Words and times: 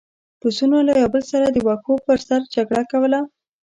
پسونو 0.39 0.77
له 0.87 0.93
یو 1.01 1.09
بل 1.13 1.23
سره 1.31 1.45
د 1.49 1.57
واښو 1.67 1.93
پر 2.05 2.17
سر 2.27 2.41
جګړه 2.55 2.83
کوله. 2.91 3.19